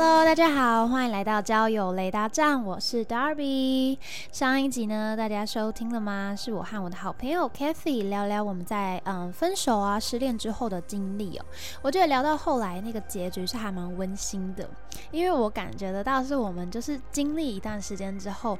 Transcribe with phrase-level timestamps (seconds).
[0.00, 3.98] Hello，大家好，欢迎来到交友雷达站，我是 Darby。
[4.30, 6.36] 上一集呢，大家收听了吗？
[6.38, 11.44] 是我和我的好朋友 Kathy 聊聊我们在嗯分手啊、失恋之后的经历哦。
[11.82, 14.70] 我觉得聊到后来那个结局是还蛮温馨的，
[15.10, 18.56] 因为我感觉得到是我们就是经历一段时间之后。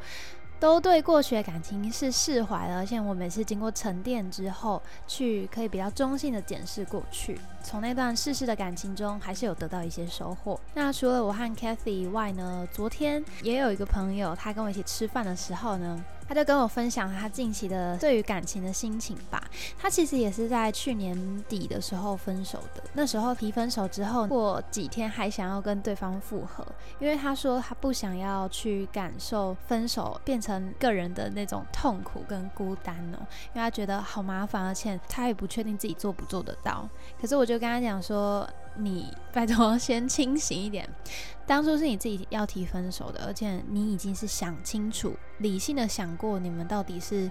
[0.61, 10.59] 都对过去的感情是释怀了，而且我每次经过沉淀之后，去可以比较中性的检视过去，从那段逝世的感情中，还是有得到一些收获。
[10.75, 16.05] 那除了我和 Kathy 以外呢，昨天也有一个朋友，他跟我一起吃饭的时候呢。
[16.29, 19.43] 他就跟我分享他近期的对于感情的心情吧。
[19.79, 22.83] 他其实也是在去年底的时候分手的。
[22.93, 26.65] 那时候提分手之后，过几天还想要跟对方复合，
[26.99, 33.19] 因为他说他不想要去感受分手变成个人的那种痛苦跟孤单哦，
[33.55, 36.87] 因为他觉得好麻烦，而且他也不确定自己做不做得到。
[37.19, 38.49] 可是我就跟他讲说。
[38.79, 40.89] 你拜托先清醒一点，
[41.47, 47.31] 当初是你自己要提分手的，而且你已经是想清楚、理性的想过你们到底是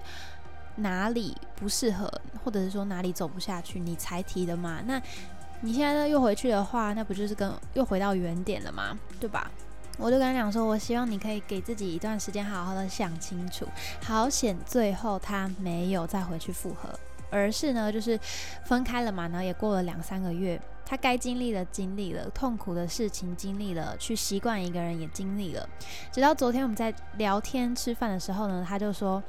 [0.75, 2.11] 哪里不适合，
[2.43, 4.81] 或者是说哪里走不下去，你才提的嘛？
[4.85, 5.01] 那
[5.61, 8.97] 你现在又回去的话，那不就是跟又回到原点了吗？
[9.19, 9.49] 对吧？
[9.97, 13.65] 我就跟他讲说，我希望你可以给自己一段时间，好好的想清楚。
[14.03, 16.87] 好险，最后他没有再回去复合，
[17.29, 18.19] 而是呢，就是
[18.65, 20.59] 分开了嘛，然后也过了两三个月。
[20.89, 25.67] 他该经历的经历了，痛苦的事情经历了，去习惯一个人也经历了。
[26.13, 29.21] 直到昨天我们在聊天吃饭的时候呢，他就说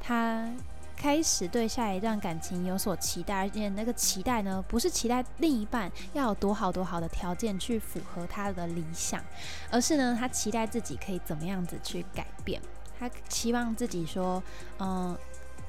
[0.00, 0.50] 他
[0.96, 9.22] 开始对下一段感情有所期待，而且那个期待呢，不是期待另一半要有多好多好的条件去符合他的理想，
[9.70, 12.58] 而是呢，他期待自己可以怎么样子去改变。
[12.98, 14.42] 他期望自己说，
[14.78, 15.14] 嗯。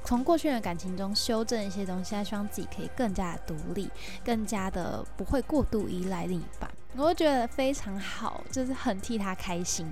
[0.08, 3.90] 从过去的感情中修正一些东西，他希望自己可以更加的独立，
[4.24, 6.72] 更加的不会过度依赖另一半。
[6.96, 9.86] 我觉得非常好，就是很替他开心，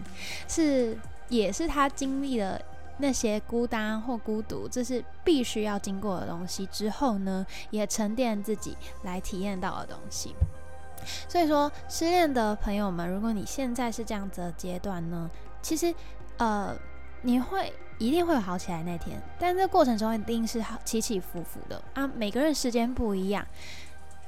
[0.47, 2.57] 是也是他经历了
[2.99, 10.33] 那些孤单或孤独，这是必须要经过的东西之后呢，也沉淀自己来体验到的东西。
[11.27, 15.29] 所以说，失恋的朋友们，如果你现在是这样子的阶段呢，
[15.61, 15.93] 其实
[16.37, 16.73] 呃，
[17.25, 17.73] 你会。
[17.97, 22.05] 一定会有好起来那天，但这过程中一定是起起伏伏的啊！
[22.05, 23.47] 每个人时间不一样。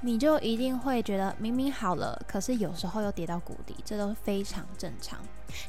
[0.02, 5.20] 你就一定会觉得明明好了，可是有时候又跌到谷底，这都非常正常。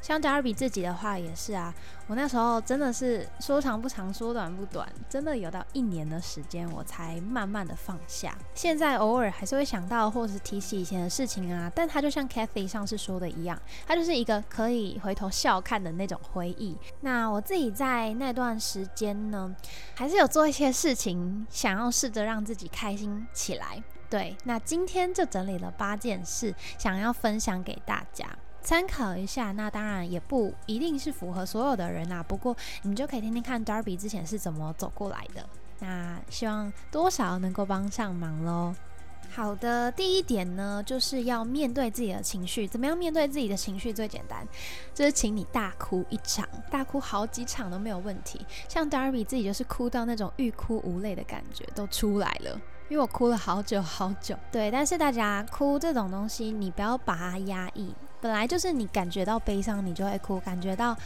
[0.02, 1.72] 像加尔比自己的话也是啊，
[2.08, 8.36] 我那时候真的是说长不长，说短不短，真的有到一年的时间，我才慢慢的放下。
[8.54, 16.76] 现在偶尔还是会想到，或是提起以前的事情啊，但他就像 Kathy 上次说的一样，他就是一个可以回头笑看的那种回忆。
[17.00, 19.54] 那我自己在那段时间呢，
[19.94, 23.82] 还是有做一些事情，想要试着让自己开心起来。
[24.10, 28.26] 对，那今天就整理了八件事，想要分享给大家
[28.62, 29.52] 参考一下。
[29.52, 35.46] 那当然也不一定是符合所有的人啊，不过你就可以听听看 Darby 之前是怎么走过来的。
[35.80, 38.74] 那希望多少能够帮上忙喽。
[39.30, 42.66] 好的，第一点呢，就是要面对自己的情绪。
[42.66, 44.46] 怎么样面对自己的情绪最简单？
[44.94, 48.44] 就是请你大哭一场，大哭好几场都没有问题。
[48.68, 52.58] 像 Darby 自己就是哭到那种欲哭无泪的感觉都出来了。
[52.88, 57.94] 因为我哭了好久好久，对，但是大家哭这种东西，你不要把它压抑。
[58.20, 60.96] 本来就是你感觉到悲伤，你就会哭；感觉到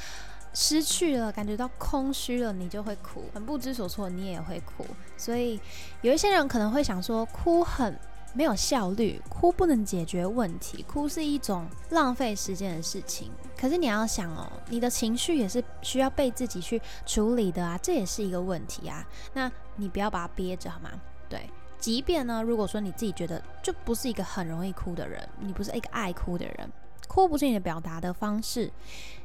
[0.54, 4.87] 失去了，感觉到空虚了，你就会哭；很不知所措，你也会哭。
[5.16, 5.60] 所以
[6.03, 7.99] 有一些人可能会想说，哭很
[8.32, 13.31] 没有效率，哭不能解决问题，哭是一种浪费时间的事情。
[13.59, 19.04] 可是你要想哦，你的情绪也是需要被自己去处理的啊，这也是一个问题啊。
[19.34, 20.91] 那你不要把它憋着好吗？
[21.28, 21.50] 对。
[21.82, 26.70] 即便呢，如果说你自己觉得就不是一个很容易哭的人，你不是一个爱哭的人，
[27.08, 28.70] 哭不是你的表达的方式，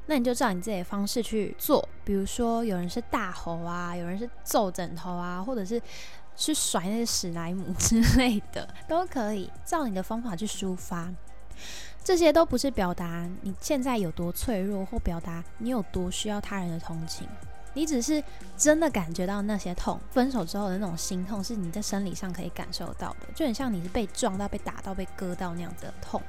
[0.08, 1.88] 那你就照你自己的方式去做。
[2.04, 5.80] 比如说，有人是大吼啊，有人是揍枕头啊，或者是
[6.36, 11.14] 去甩那些史莱姆之类的，都可以照你的方法去抒发。
[12.04, 17.28] 这些都不是表达你现在有多脆弱，或表达你有多需要他人的同情。
[17.78, 18.24] 你只是
[18.58, 26.20] 真的感觉到那些痛，分手之后的那种心痛，是你在生理上可以感受到的，就很像你是被撞到、被打到、被割到那样的痛，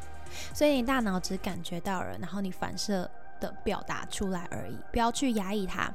[0.53, 3.11] 所以你大脑只感觉到了，然后你反射
[3.41, 5.91] 的表达出来而已，不要去压抑它。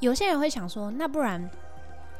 [0.00, 1.48] 有些人会想说，那不然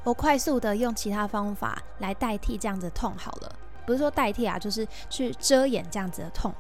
[0.05, 3.53] 我快速的用其他方法来代替这样子的痛好了，
[3.85, 6.55] 不是说代替啊，就是去遮掩这样子的痛。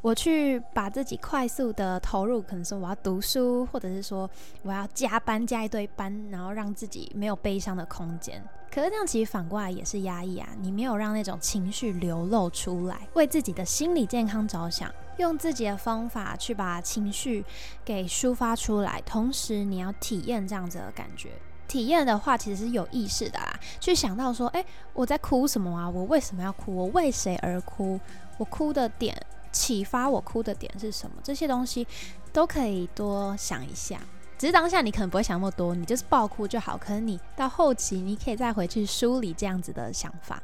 [0.00, 4.30] 我去把自己快速的投入，可能说我要读书，或者是说
[4.62, 8.42] 我要加班加一堆班，然后让自己没有悲伤的空间。
[8.70, 17.44] 可是这样其实反过来也是压抑啊，你没有让那种情绪流露出来，为自己的心理健康着想，用自己的方法去把情绪
[17.84, 21.30] 给抒发出来，同时你要体验这样子的感觉。
[21.66, 25.88] 体验的话，其实是有意识的啦，去想到说，哎，我在哭什么啊？
[25.90, 26.74] 我为什么要哭？
[26.74, 27.98] 我为谁而哭？
[28.36, 29.20] 我哭的点。
[29.52, 31.16] 启发我哭的点是什么？
[31.22, 31.86] 这些东西
[32.32, 34.00] 都可以多想一下。
[34.38, 36.78] 只是当下你可能不会想那么多，你就是爆哭就好。
[36.78, 40.40] 可能你到后期，你可以再回去梳理这样子的想法。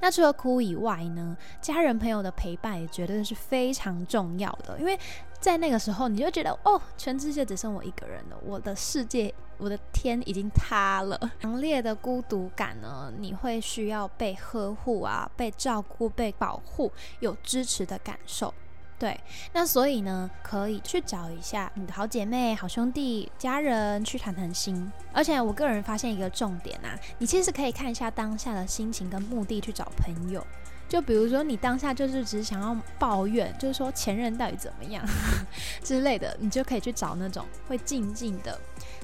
[0.00, 4.78] 那除了哭以外呢，家人朋友的陪伴也绝对是非常重要的。
[4.78, 4.98] 因为
[5.44, 11.20] 在那个时候，你就觉得哦，全世界只剩我一个人了，我的世界，我的天已经塌了。
[11.38, 18.54] 强烈的孤独感呢，你会需要被呵护啊，被照顾、被保护，有支持的感受。
[18.98, 19.20] 对，
[19.52, 24.90] 那所以呢，可以去找一下你的好姐妹、好兄弟、家人去谈谈心。
[25.12, 30.42] 而且我个人发现一个重点啊，你其实可以看一下当下的心情跟目的去找朋友。
[30.88, 35.04] 就比如说你当下就是只想要抱怨，就是说前任到底怎么样
[35.82, 38.58] 之类的，你就可以去找那种会静静的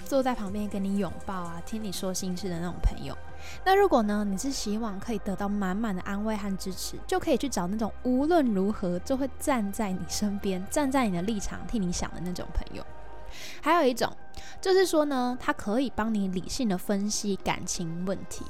[0.05, 3.17] 坐在旁边跟你拥抱啊，听你说心事的那种朋友。
[3.65, 12.85] 那如果呢，你是希望可以得到满满的安慰和支持，就可以去找那种无论如何就会站在你身边、站在你的立场替你想的那种朋友。
[13.62, 14.15] 还有一种，
[14.61, 18.44] 就是说呢，他可以帮你理性的分析感情问题。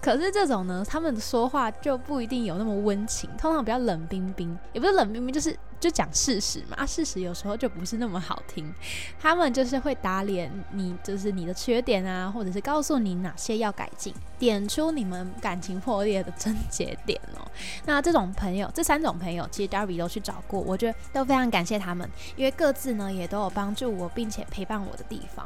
[0.00, 6.76] 可是这种呢，他们说话就不一定有那么温情，通常比较冷冰冰，也不是冷冰冰，就是就讲事实嘛。
[6.76, 8.72] 啊，事实有时候就不是那么好听。
[9.20, 17.46] 他们就是会打脸你，就是你的缺点啊，或者是告诉你哪些要改进，点出你们感情破裂的症结点哦。
[17.84, 25.44] 那这种朋友，这三种朋友，其实 Darby 都去找过，我觉得都非常感谢他们，因为各自呢也都有帮助我，并且陪伴我的地方。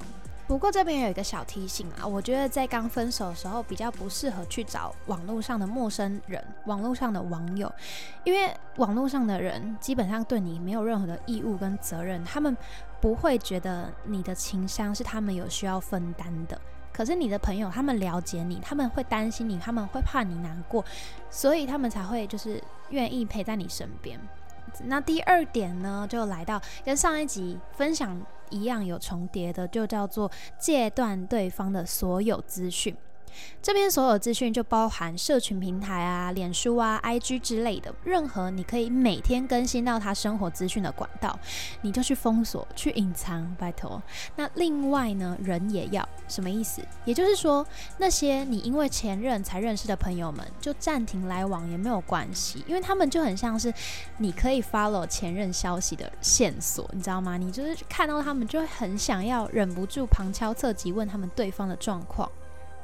[0.52, 7.72] 不过这边有一个小提醒啊，我觉得在刚分手的时候比较不适合去找网络上的陌生人、网络上的网友，
[8.22, 12.54] 因为网络上的人基本上对你没有任何的义务跟责任，他们
[13.00, 16.60] 不会觉得你的情商是他们有需要分担的。
[16.92, 20.84] 可是你的朋友他们了解你，他们会担心你，他们会怕你难过，
[21.30, 24.20] 所以他们才会就是愿意陪在你身边。
[24.84, 28.20] 那第二点呢，就来到跟上一集分享。
[28.52, 32.94] 一样有重叠的，就叫做戒断对方的所有资讯。
[33.60, 41.38] 这边所有资讯就包含社群平台啊、脸书啊、IG 之类的，任何你可以每天更新到他生活资讯的管道，
[41.82, 44.02] 你就去封锁、去隐藏，拜托。
[44.36, 46.82] 那另外呢，人也要什么意思？
[47.04, 47.66] 也就是说，
[47.98, 53.72] 那些你因为前任才认识的朋友们，就暂停来往也没有关系，因为他们就很像是
[54.18, 57.36] 你可以 follow 前任消息的线索，你知道吗？
[57.36, 62.30] 你就是看到他们就会很想要忍不住旁敲侧击问他们对方的状况。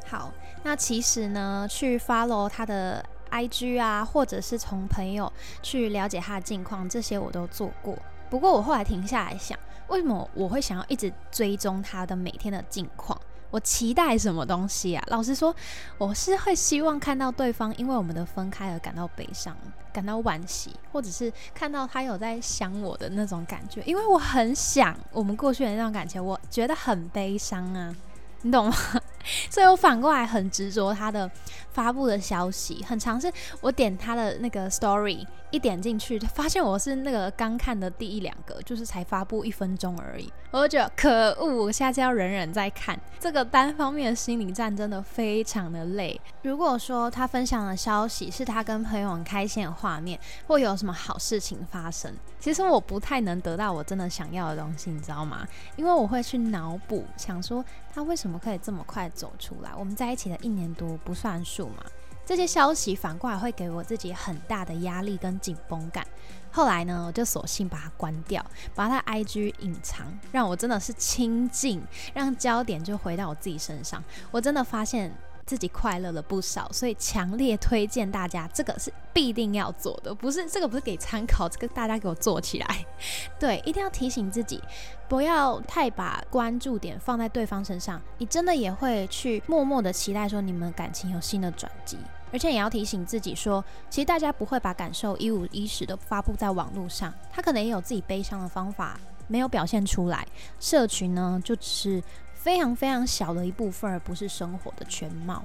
[0.09, 0.33] 好，
[0.63, 5.31] 那其实呢，去 follow 他的 IG 啊，或者是从朋友
[5.63, 7.97] 去了解他的近况，这些我都做过。
[8.31, 9.59] 不过我后来停下来想，
[9.89, 13.21] 为什么我会想要一直追踪他的每天的近况？
[13.51, 15.03] 我期待什么东西啊？
[15.09, 15.55] 老实说，
[15.97, 19.57] 我是会希望看到对方因为我们的分开而感到悲伤、
[19.91, 27.95] 感到惋惜，或者是看到他有在想我的那种感觉，因为我很想我们过去的那种感情，我觉得很悲伤啊。
[28.43, 28.77] 你懂吗？
[29.51, 31.31] 所以我反过来很执着他的
[31.71, 33.31] 发布的消息，很尝试
[33.61, 35.27] 我点他的那个 story。
[35.51, 43.01] 一点进去，发现我是那个刚看的第一两个，就是才发布一分钟而已，我就觉得可恶，我下次要忍忍再看。
[43.19, 46.21] 这个单方面的心理战真的非常的累。
[46.43, 55.49] 如果说他分享的消息是他跟朋友很开心的画面，或有什么好事情发生，其实我不太能得到我真的想要的东西，你知道吗？
[55.77, 57.65] 因为我会去脑补，想说
[57.99, 59.73] 他为什么可以这么快走出来？
[59.77, 61.85] 我们在一起的一年多不算数嘛？
[62.25, 66.07] 这些消息反过来会给我自己很大的压力跟紧绷感。
[66.53, 71.83] 后来呢，我就索性把它关掉，把它 IG 隐藏，让我真的是清静，
[72.15, 74.01] 让焦点就回到我自己身上。
[74.31, 75.13] 我真的发现
[75.49, 82.87] 自己快乐了不少，所以强烈推荐大家，这个是必定要做的，不是这个不是给参考，这个大家给我做起来。
[83.41, 84.63] 对，一定要提醒自己，
[85.09, 91.97] 不要太把关注点放在对方身上，你真的也会去默默的期待说你们感情有新的转机。
[92.31, 100.27] 而且也要提醒自己说，其实大家不会把感受一五一十的发布在网络上，他可能也有自己悲伤的方法没有表现出来。
[100.61, 102.03] 社群呢，就只是
[102.49, 105.45] 非常非常小的一部分，而不是生活的全貌。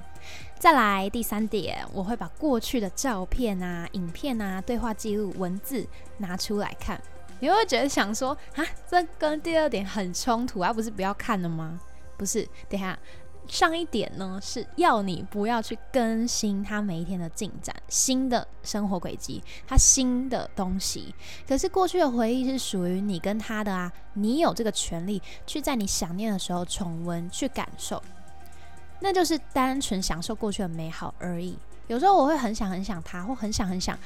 [0.58, 6.98] 再来第三点，我会把过去的照片啊、影片啊、对话记录、文字拿出来看。
[7.40, 11.78] 你会觉得想说啊，这跟第二点很冲突，啊不是不要看了吗？
[12.16, 12.98] 不是，等下。
[13.46, 21.14] 上一点呢，是要你不要去更新他每一天的进展、新的生活轨迹、他新的东西。
[21.46, 28.02] 可是过去的回忆是属于你跟他的啊，你有这个权利去在你想念的时候重温、去感受，
[29.00, 31.58] 那就是单纯享受过去的美好而已。
[31.86, 33.98] 有时候我会很想很想他，或很想很想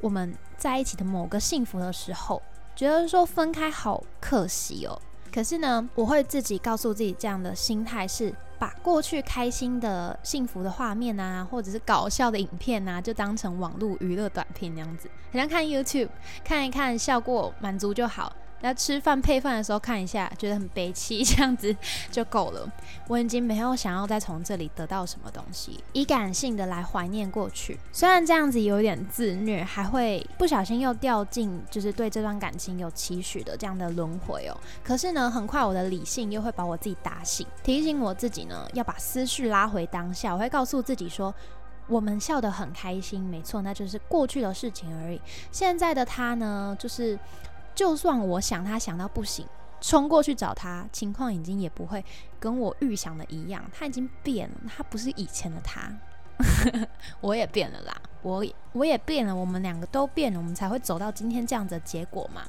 [0.00, 2.40] 我们在一起的某个幸福的时候，
[2.76, 5.00] 觉得说分开好可惜哦。
[5.32, 8.34] 可是呢，我会自己告诉自己，这样的心态是。
[8.58, 16.08] 把过去开心的、幸福的画面啊，或者是搞笑的影片啊，就当成网络娱乐短片那样子，好像看 YouTube
[16.42, 18.32] 看一看，笑过满足就好。
[18.66, 21.74] 那吃饭配饭的时候看一下，觉得很悲戚， 这样子
[22.10, 22.68] 就够了。
[23.06, 27.78] 我已经没有想要再从这里得到什么东西，以感性的来怀念过去。
[27.92, 34.58] 虽然这样子有点自虐，还会不小心又掉进就是对这段感情有期许的这样的轮回哦。
[34.82, 40.32] 可是呢，很快我的理性又会把我自己打醒，提醒我自己呢要把思绪拉回当下。
[40.34, 41.32] 我会告诉自己说，
[41.86, 45.20] 我们笑得很开心，没错，那就是过去的事情而已。
[45.52, 47.16] 现在的他呢，就是。
[47.76, 49.46] 就算我想他想到不行，
[49.80, 52.04] 冲过去找他，情况已经也不会
[52.40, 53.62] 跟我预想的一样。
[53.72, 55.92] 他已经变了，他不是以前的他。
[57.22, 62.42] 我也变了啦，我我也变了，我们两个都变了，我们才会走到今天这样子的结果嘛。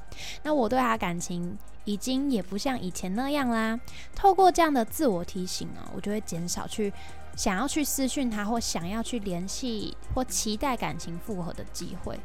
[0.43, 3.79] 那我对他感情已经也不像以前那样啦。
[4.13, 6.91] 透过这样的自我提醒啊，我就会减少去
[7.37, 12.19] 想要去私讯他，或想要去联系或期待感情复合的机会。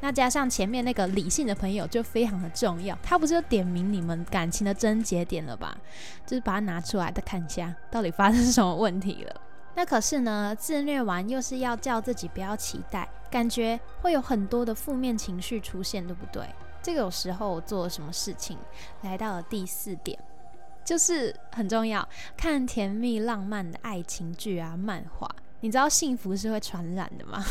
[0.00, 5.76] 那加上前面那个理性的朋友就非常的重要，他不是就点明你们感情的症结点了吧？
[6.26, 9.40] 就是把它拿出来再看一下，到底发生什么问题了。
[9.74, 16.44] 那可是呢，自虐完又是要叫自己不要期待，感觉会有很多的负面情绪出现，对不对？
[16.82, 18.56] 这个有时候我做了什么事情，
[19.02, 20.18] 来到了第四点，
[20.84, 25.28] 就是很重要，看甜蜜浪漫的爱情剧啊、漫画。
[25.60, 27.44] 你知道幸福是会传染的吗？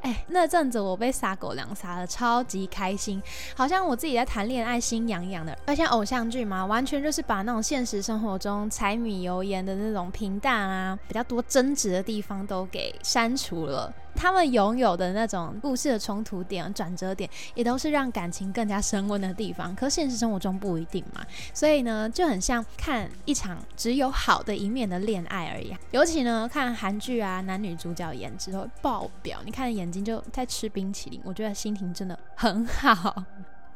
[0.00, 3.22] 哎，那阵子我被撒狗粮撒的超级开心，
[3.54, 5.56] 好像我自己在谈恋爱，心痒痒的。
[5.66, 13.92] 而且偶像剧嘛，完全就是把那种现实生活中柴米油盐的那种平淡啊，比较多争执的地方都给删除了。
[14.16, 19.74] 他们拥有的那种故事的冲突点、转折点，也都是让感情更加升温的地方。
[19.76, 25.76] 可现实生活中不一定嘛，所以呢，就很像看一场只有好的一面的恋爱而已。
[25.90, 33.22] 尤其呢，看韩剧啊，男女主角颜值都会爆表，你看眼睛就在吃冰淇淋，我觉得心情真的很好。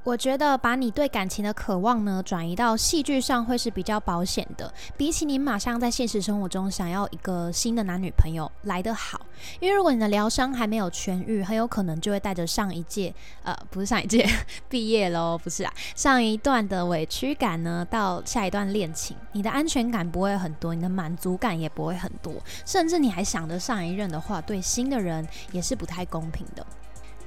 [0.03, 9.21] 我觉得把你对感情的渴望呢转移到戏剧上会是比较保险的，比起你马上在现实生活中想要一个新的男女朋友来得好。
[9.61, 14.27] 因为如果你的疗伤还没有痊愈，很有可能就会带着上一届，呃，不是上一届
[14.69, 26.67] 毕业喽，不是啊，上一段的委屈感呢，到下一段恋情，你的安全感不会很多，你的满足感也不会很多，甚至你还想着上一任的话，对新的人也是不太公平的。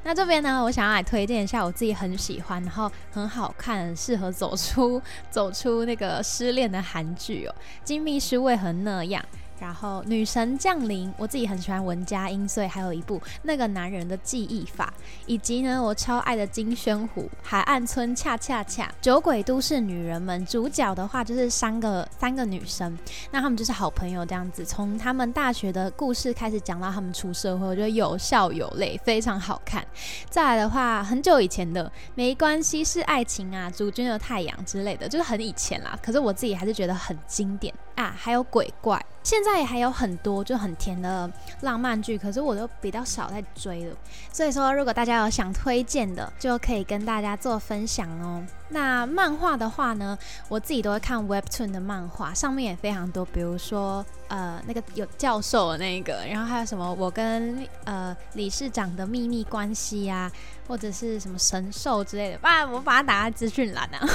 [0.03, 9.23] 那这边呢，我想要来推荐一下我自己很喜欢，然后很好看，适合走出 走出那个失恋的韩剧哦，《金秘书为何那样》。
[9.63, 14.93] 然后女神降临，我自己很喜欢文佳音，所以还有一部那个男人的记忆法，
[15.25, 20.45] 以及呢我超爱的金宣虎、海岸村恰恰恰、酒鬼都市女人们。
[20.45, 22.97] 主角的话就是三个三个女生，
[23.31, 29.81] 那他们就是好朋友这样子，从他们大学的故事开始讲到他们出社会，我觉得有笑有泪，非常好看。
[30.29, 35.97] 再来的话，很久以前的没关系是爱情啊，主君的太阳之类的，就是很以前啦。
[36.03, 39.01] 可是我自己还是觉得很经典啊，还有鬼怪。
[39.23, 43.95] 现在还有很多就很甜的浪漫剧，可是我都比较少在追了。
[44.31, 48.43] 所以说，如果大家有想推荐的，就可以跟大家做分享哦。
[48.73, 50.17] 那漫画的话呢，
[50.49, 60.31] 我自己都会看 Webtoon 的漫画，上面也非常多，比如说呃那个有教授的那个，然后还有什么我跟呃理事长的秘密关系呀，
[60.67, 64.07] 或者是什么神兽之类的，把我把它打在资讯栏啊。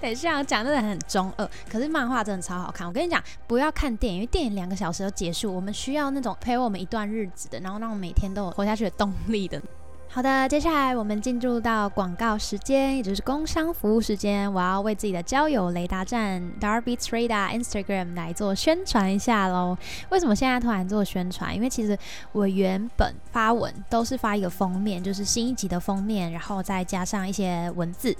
[0.00, 2.86] 等一下我讲真的很中二，可是漫画真的超好看。
[2.86, 9.60] 我跟你讲，不要看电影，因为电影两个小时就结束，我们需要那种陪我们一段日子的，然后让我们每天都有活下去的动力的。
[10.14, 14.52] 好的，接下来我们进入到广告时间，也就是工商服务时间。
[14.52, 19.74] 我要为自己的交友雷达站 Darby Trader Instagram 来做宣传一下喽。
[20.10, 21.56] 为什么现在突然做宣传？
[21.56, 21.98] 因为其实
[22.32, 28.14] 我原本发文都是发一个封面，就是新一集的封面，然后再加上一些文字。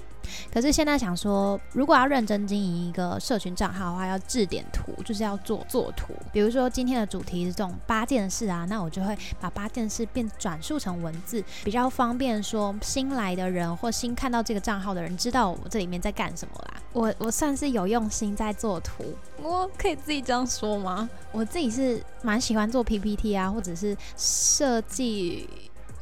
[0.51, 6.13] 可是现在想说，如果要认真经营一个社群账号的话，要置点图，就是要做做图。
[6.31, 16.81] 比如说今天的主题是这种八件事啊，那我就会把八件事变转述成文字，比较方便说新来的人或新看到这个账号的人知道我这里面在干什么啦。
[16.93, 19.03] 我我算是有用心在做图，
[19.41, 21.09] 我可以自己这样说吗？
[21.31, 25.49] 我自己是蛮喜欢做 PPT 啊，或者是设计。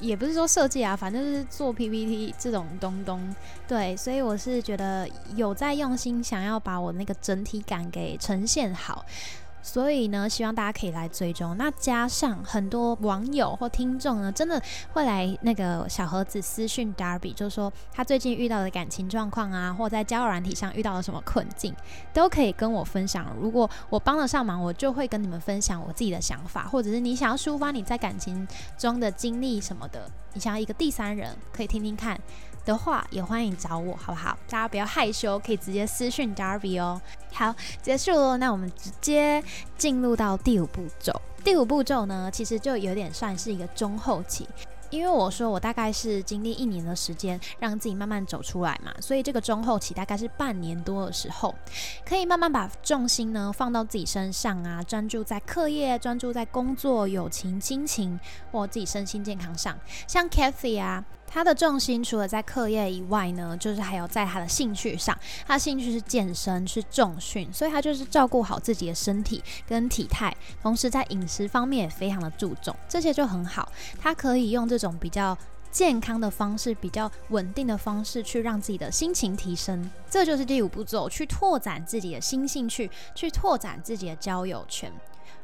[0.02, 3.22] 也不是说设计啊，反正是做 PPT 这种东东，
[3.68, 9.06] 对，所以我是觉得有在用心，想要把我那个整体感给呈现好。
[9.62, 11.56] 所以呢，希望大家可以来追踪。
[11.58, 14.62] 那加上很多网友或听众呢，真的
[14.94, 21.76] 会来那个小盒子私讯 Darby，就是说他最近遇到的感情状况啊，或在交友软体上遇到了什么困境，
[22.14, 23.28] 都可以跟我分享。
[23.40, 32.20] 如果我帮得上忙，我就会跟你们分享我自己的想法，或者是你想要抒发你在感情中的经历什么的，你想要一个第三人可以听听看。
[32.66, 34.38] 的话也欢迎找我，好不好？
[34.50, 37.02] 大家不要害羞，可以直接私讯 Darby 哦。
[37.34, 39.44] 好，结束了，那我们直接
[39.78, 41.14] 进入到第五步骤。
[41.44, 44.48] 第五步骤呢，其实就有点算是一个中后期，
[44.92, 51.56] 因为我说我大概是经历一年的时间，让自己慢慢走出来嘛，所以这个中后期大概是半年多的时候，
[52.06, 58.20] 可以慢慢把重心呢放到自己身上啊，专注在课业，专注在工作、友情、亲情
[58.52, 59.76] 或自己身心健康上，
[60.08, 61.04] 像 Kathy 啊。
[61.34, 65.18] 他的重心除了在课业以外呢，就是还有在他的兴趣上。
[65.48, 73.72] 他兴趣是健身，是重训，所以他就是照顾好自己的身体跟体态，同时在饮食方面也非常的注重，这些就很好。
[73.98, 75.38] 他可以用这种比较
[75.72, 79.90] 健康的方式，比较稳定的方式去让自己的心情提升。
[80.10, 84.92] 这就是第五步骤，去拓展自己的新兴趣，去拓展自己的交友圈。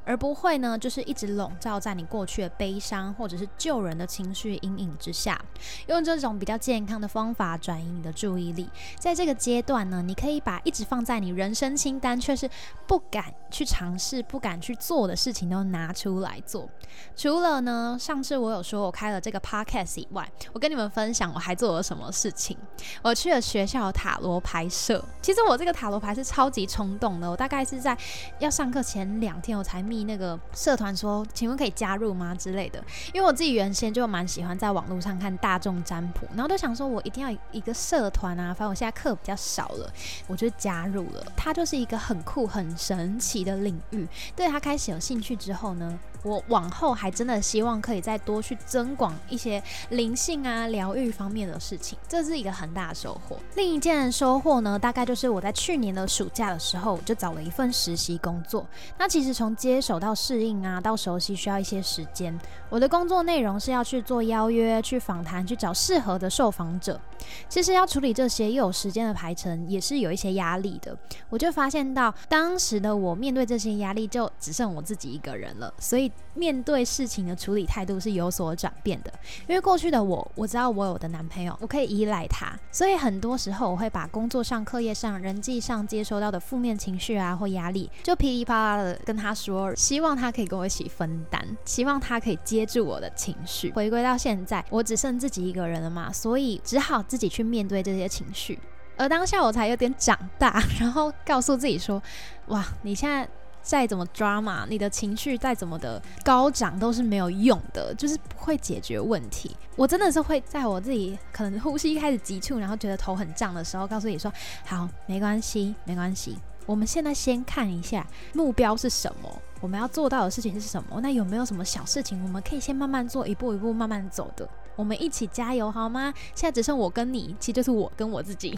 [0.07, 5.39] 而不会呢，就是一直笼罩在你过去的悲伤或者是救人的情绪阴影之下，
[5.87, 8.69] 用这种比较健康的方法转移你的注意力。
[8.97, 12.49] 在这个阶段呢，你可以把一直放在你人生清单却是
[12.87, 16.69] 不敢去尝试、不敢去做的事情都拿出来做。
[17.13, 22.57] 除了呢，上次我有说我开了这个 podcast 以外，我跟你们分享我还做了什么事情。
[23.01, 25.03] 我去了学校塔罗牌社。
[25.21, 27.95] 其实我这个塔罗牌是超级冲动的，我大概是在
[28.39, 29.96] 要上课前两天我才密。
[30.03, 32.83] 那个社团说，请问可以加入吗之类的？
[33.13, 38.53] 因为我自己原先就蛮喜欢在网络上看大众占卜，然后就想说，我一定要一个社团啊。
[38.53, 39.91] 反正我现在课比较少了，
[40.27, 41.23] 我就加入了。
[41.35, 44.07] 它就是一个很酷、很神奇的领域。
[44.35, 45.99] 对他开始有兴趣之后呢？
[46.23, 53.37] 我往后还真的希望可以再多去增广一些灵性啊、疗愈方面的事情，这是一个很大的收获。
[53.55, 58.65] 另一件收获呢，大概就是我在去年的暑假的时候，就找了一份实习工作。
[58.97, 62.37] 那其实从接手到适应啊，到熟悉需要一些时间。
[62.69, 66.99] 我的工作内容是要去做邀约、去访谈、去找适合的受访者。
[67.47, 70.95] 其实要处理这些，又有时间的排程，也是有一些压力的。
[71.29, 75.73] 我就发现到，当时的我面对这些压力，就只剩我自己一个人了。
[75.79, 79.11] 所以面对事情的处理态度是有所转变的。
[79.47, 93.71] 因为过去的我，我知道我有的男朋友，我可以依赖他，所以很多时候我会把工作上、课业上、人际上接收到的负面情绪啊或压力，就噼里啪啦的跟他说，希望他可以跟我一起分担，希望他可以接住我的情绪。
[93.71, 96.97] 回归到现在，我只剩自己一个人了嘛，所以只好。
[97.07, 98.59] 自己去面对这些情绪，
[98.97, 102.03] 而当下我才有点长大，然后告诉自己说
[102.49, 103.25] ：“哇，你现在
[103.67, 114.31] 再怎么抓嘛，你的情绪再怎么的高涨都是没有用的，就是不会解决问题。”我真的是会在我自己可能呼吸开始急促，然后觉得头很胀的时候，告诉你说
[114.65, 116.37] ：“好，没关系，没关系。
[116.65, 121.01] 我们现在先看一下目标是什么，我们要做到的事情是什么？
[121.01, 126.13] 那有没有什么小事情我们可以先慢慢做，一步一步慢慢走的？”我们一起加油好吗？
[126.33, 128.57] 现在只剩我跟你，其实就是我跟我自己。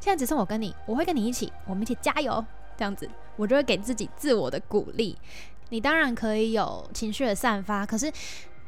[0.00, 2.44] 现在只剩我跟你，我会跟你一起，我们一起加油，
[2.76, 5.16] 这样子，我就会给自己自我的鼓励。
[5.70, 8.12] 你当然可以有情绪的散发，可是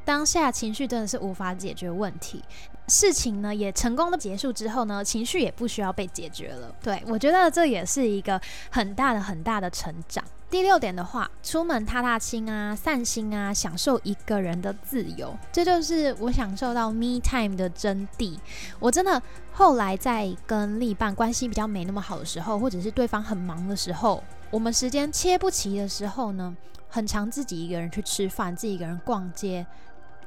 [0.04, 2.42] 当下情绪真的是无法解决问题。
[2.88, 6.74] 事情呢也成功的结束之后呢，情绪也不需要被解决了。
[6.82, 8.40] 对我觉得这也是一个
[8.70, 10.24] 很大的很大的成长。
[10.48, 18.38] 第六点的话，出门踏踏青啊，散心啊，享受一个人的自由，这就是我享受到 me time 的真谛。
[18.78, 19.20] 我真的
[19.52, 26.56] 后来在跟另一半关系比较没那么好的时候，或者是对方很忙的时候，我们时间切不齐的时候呢，
[26.88, 29.66] 很常自己一个人去吃饭，自己一个人逛街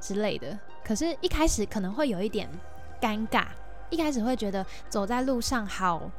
[0.01, 0.59] 之类的。
[0.83, 2.49] 可是，一开始可能会有一点
[2.99, 3.45] 尴尬，
[3.89, 6.11] 一开始会觉得走在路上好。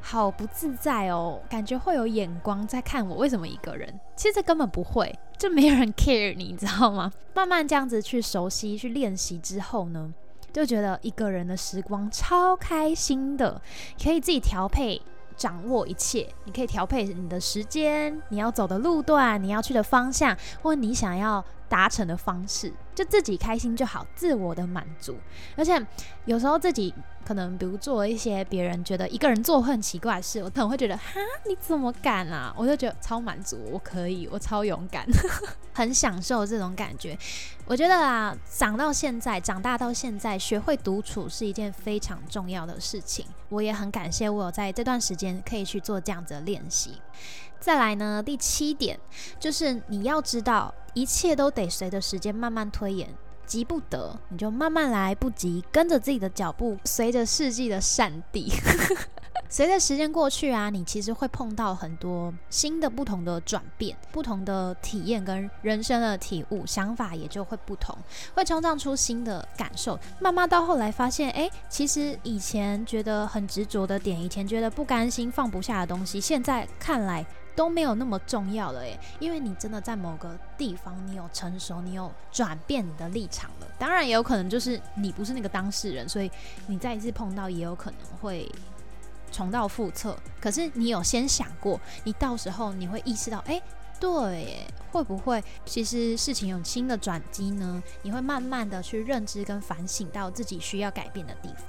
[0.00, 3.98] 好不自在哦，感觉会有眼光在看我，为什么一个人？
[4.16, 7.12] 其实根本不会，就没有人 care 你，你知道吗？
[7.34, 10.12] 慢慢这样子去熟悉、去练习之后呢，
[10.52, 13.60] 就觉得一个人的时光超开心的，
[14.02, 15.00] 可以自己调配。
[15.36, 25.16] 掌握一切，你可以调配你的时间，你要走的路段，你要去的方向，或你想要达成的方式，就自己开心就好，自我的满足。
[25.56, 25.80] 而且
[26.24, 26.92] 有时候自己
[27.24, 32.52] 可能，比如做一些别人觉得一个人做很奇怪的事，我可能会觉得，哈，你怎么敢啊？
[32.58, 35.06] 我就觉得超满足，我可以，我超勇敢，
[35.72, 37.16] 很享受这种感觉。
[37.66, 43.24] 我觉得啊，长到现在，长大到现在，学会独处是一件非常重要的事情。
[43.48, 47.00] 我也很感谢我有在这段时间可以去做这样子的练习。
[47.60, 48.98] 再来呢，第七点
[49.38, 53.12] 就是你要知道，一切都得随着时间慢慢推演，
[53.46, 58.52] 急不得，你就慢慢来，不急，跟着自己的脚步，随着世纪的善地。
[59.50, 67.96] 随着时间过去啊，你其实会碰到很多新的、不同的转变，不同的体验跟人生的体悟，想法也就会不同，
[68.34, 69.98] 会创造出新的感受。
[70.20, 77.24] 慢慢到后来发现，哎，其实以前觉得很执着的点，以前觉得不甘心、放不下的东西，现在看来
[77.58, 78.82] 都没有那么重要了。
[78.82, 83.66] 哎，因为你真的在某个地方，你有成熟，你有转变你的立场了。
[83.76, 86.30] 当然，也有可能就是你不是那个当事人，所以
[86.68, 88.48] 你再一次碰到，也有可能会。
[89.30, 93.60] 重蹈覆辙，可是你有先想过，你到时候你会意识到，哎，
[94.00, 97.82] 对，会不会其实事情有新的转机呢？
[98.00, 101.66] 你会慢慢的去认知跟反省到自己需要改变的地方，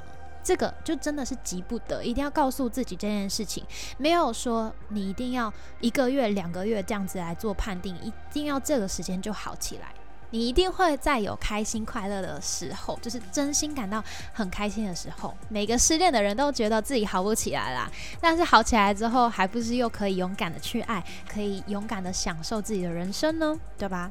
[0.50, 3.64] 这个就真的是急不得，一定要告诉自己这件事情，
[4.00, 9.94] 没有说你一定要一个月、两个月这样子来做判定，一定要这个时间就好起来。
[10.32, 15.38] 你一定会在有开心快乐的时候，就是真心感到很开心的时候。
[15.50, 17.88] 每个失恋的人都觉得自己好不起来啦，
[18.20, 23.56] 但是好起来之后，还不是又可以勇敢的去爱，可以勇敢的享受自己的人生呢？
[23.78, 24.10] 对吧？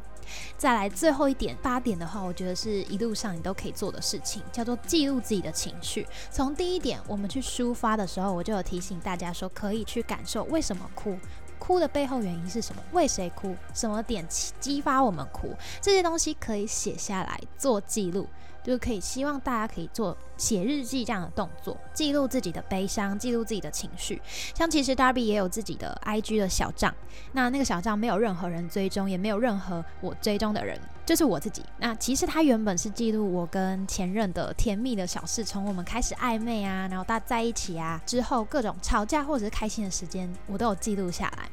[0.57, 6.07] 再来最后一点，八点的话，我觉得是一路上你都可以做的事情，叫做记录自己的情绪。
[6.31, 11.19] 从第一点，我们去抒发的时候，我就有提醒大家说，可以去感受为什么哭。
[11.59, 12.81] 哭的背后原因是什么？
[12.93, 13.55] 为谁哭？
[13.75, 14.25] 什么点
[14.61, 15.55] 激发我们哭？
[15.81, 18.29] 这些东西可以写下来做记录，
[18.69, 24.21] 就是可以希望大家可以做写日记这样的动作，记录自己的悲伤，记录自己的情绪。
[24.55, 26.95] 像其实 Darby 也有自己的 IG 的小账，
[27.33, 30.79] 那那个小账没有任何人追踪，也没有任何我追踪的人。
[31.07, 31.65] 就是我自己。
[31.79, 41.49] 那其实他原本是记录我跟前任的甜蜜的小事，从我们开始暧昧啊，然后大家在一起啊，之后各种吵架或者是开心的时间，我都有记录下来。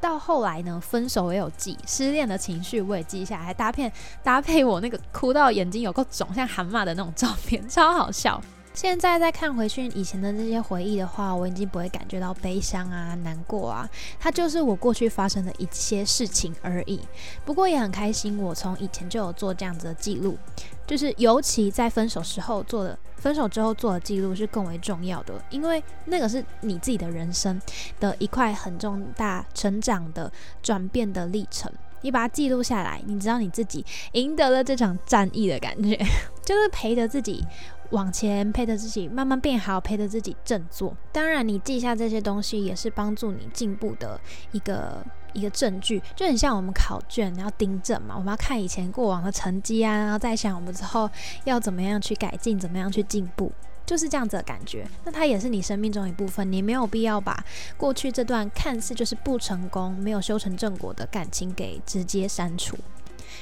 [0.00, 8.40] 到后来呢，分手也有记，失恋的情绪我也记下来，还搭配搭配我那个哭到眼睛有个肿，像蛤蟆的那种照片，超好笑。
[8.72, 17.00] 现在再看回去以前的这些回忆的话，我已经不会感觉到悲伤啊、难过啊，它就是我过去发生的一些事情而已。
[17.44, 20.38] 不过也很开心，我从以前就有做这样子的记录，
[20.86, 27.60] 就是尤其在分手时候做的，分手之后做的记录是更为重要的，因为那个是你自己的人生
[27.98, 35.96] 的一块很重大成长的转变的历程，你把它记录下来，你知道你自己赢得了这场战役的感觉，
[36.46, 37.44] 就是陪着自己。
[37.90, 40.96] 往前陪着自己慢慢变好，陪着自己振作。
[41.12, 44.20] 当然，你记下这些东西也是帮助你进步的
[44.52, 51.08] 一个一个证据，就很像我们考卷要订正嘛，我们要看以前过往的成绩啊，然后再想我们之后
[51.44, 53.50] 要怎么样去改进，怎么样去进步，
[53.84, 54.86] 就是这样子的感觉。
[55.04, 57.44] 那它也是你生命中一部分，你没有必要把
[57.76, 62.76] 过去这段看似就是不成功、没有修成正果的感情给直接删除。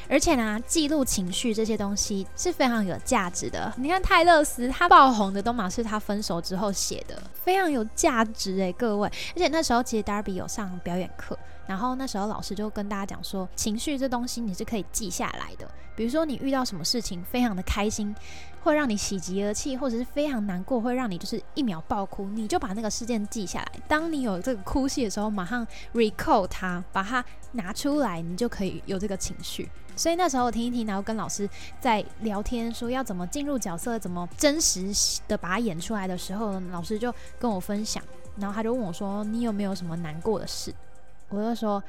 [0.09, 3.72] 而且呢，记录情绪这些东西是非常有价值的。
[3.77, 9.09] 你看泰勒斯，他爆红的都马是他分手之后写的，非常有价值诶，各位。
[9.35, 15.70] 而且那时候其实 Darby 有上表演课，然后那时候老师就跟大家讲说，情绪这东西你是可以记下来的。
[15.96, 18.14] 比如说你遇到什么事情非常的开心，
[18.68, 23.72] 会让你喜极而泣，或者是非常难过，会让你就是一秒爆哭，你就把那个事件记下来。
[23.88, 29.68] 当你有这个哭戏的时候，马上 recall 它，把它拿出来，你就可以有这个情绪。
[29.96, 31.48] 所以那时候我听一听，然后跟老师
[31.81, 34.92] 在聊天，说要怎么进入角色，怎么真实
[35.26, 38.00] 的把它演出来的时候，老师就跟我分享，
[38.37, 40.72] 然后他就问我说：“你有没有什么难过的事？”
[41.31, 41.83] 我就说：“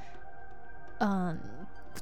[0.99, 1.37] 嗯，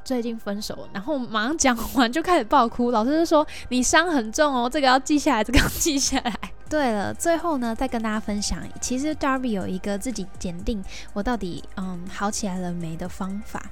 [0.03, 2.91] 最近分手。”然后马上讲完就开始爆哭。
[2.91, 6.33] 老师就说：“你伤很重哦，这个要记下来，这个要记下来。”
[6.69, 13.63] 对了，最后呢，再跟大家分享，其实 Darby 有一个自己检定我到底嗯好起来了没的方法。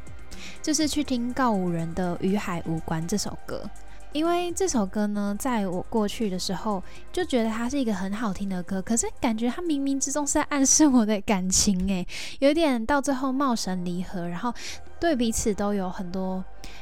[0.62, 3.70] 就是去听告五人的《与海无关》这首歌，
[4.16, 12.08] 因为这首歌呢，在我过去的时候就觉得它是一个很好听的歌，可是感觉它冥冥之中是在暗示我的感情，诶，
[12.40, 14.54] 有点到最后貌神离合，然后
[15.02, 16.42] 对彼此都有很多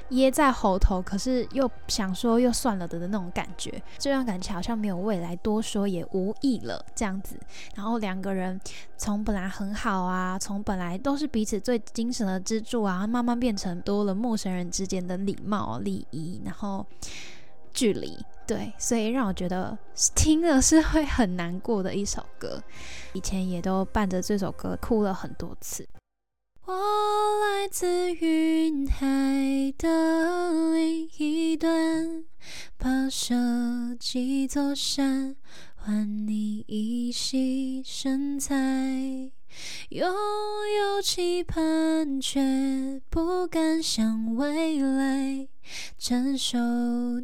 [0.09, 7.35] 噎在喉头，可是又想说又算了的的那种感觉，这段感情好像没有未来，多说也无益了这样子。
[7.75, 8.59] 然后两个人
[8.97, 16.85] 从本来很好啊，从本来都是彼此最精神的支柱啊，慢慢变成多了陌生人之间的礼貌礼仪，然后
[17.73, 18.17] 距离。
[18.45, 19.77] 对，所以让我觉得
[20.13, 22.61] 听了是会很难过的一首歌。
[23.13, 25.87] 以前也都伴着这首歌哭了很多次。
[26.65, 26.73] 我
[27.41, 29.05] 来自云海
[29.77, 32.23] 的另一端，
[32.79, 33.35] 跋涉
[33.99, 35.35] 几座山，
[35.75, 38.55] 换你一席神采。
[39.89, 45.49] 拥有期盼，却不敢想未来，
[45.99, 46.57] 成熟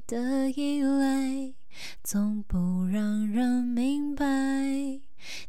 [0.06, 1.54] 的依赖，
[2.04, 4.26] 总不让人明白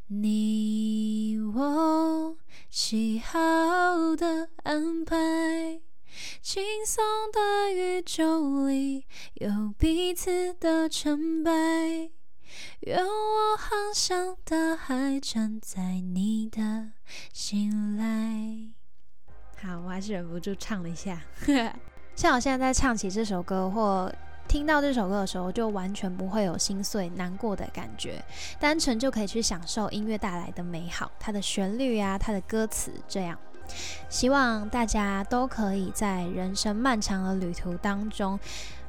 [0.09, 2.37] 你我。
[2.69, 5.81] 喜好的安排，
[6.41, 7.03] 轻松
[7.33, 11.51] 的宇宙里有彼此的成败。
[12.81, 16.93] 愿我航向大海，站在你的
[17.33, 18.73] 心来。
[19.61, 21.21] 好，我还是忍不住唱了一下。
[22.15, 24.13] 像我现在在唱起这首歌，或。
[24.51, 28.21] 听到这首歌的时候，就完全不会有心碎、难过的感觉，
[28.59, 33.39] 单纯就可以去享受音乐带来的美好，它的旋律呀，它的歌词，这样。
[34.09, 38.37] 希望大家都可以在人生漫长的旅途当中，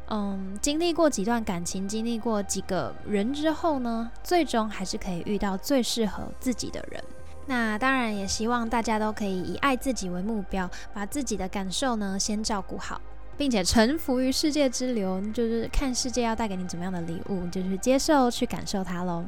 [0.08, 7.04] 嗯，经历过几段感情，经历过几个人之后呢，最终还是可以遇到最适合自己的人。
[7.46, 13.00] 那当然，也希望大家都可以以爱自己为目标，把自己的感受呢先照顾好。
[13.42, 19.26] 并且臣服于世界之流，就是看世界要带给你怎么样的礼物，就是接受去感受它喽。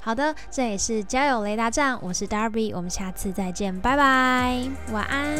[0.00, 5.36] 好的，这也是交友雷达站，我是 Darby，我们下次再见，拜拜，晚安。